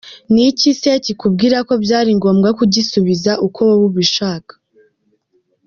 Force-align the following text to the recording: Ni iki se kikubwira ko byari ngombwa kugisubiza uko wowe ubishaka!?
Ni 0.33 0.43
iki 0.49 0.69
se 0.79 0.91
kikubwira 1.05 1.57
ko 1.67 1.73
byari 1.83 2.09
ngombwa 2.17 2.49
kugisubiza 2.59 3.31
uko 3.45 3.59
wowe 3.67 3.83
ubishaka!? 3.89 4.51